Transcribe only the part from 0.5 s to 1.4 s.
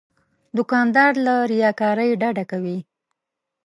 دوکاندار له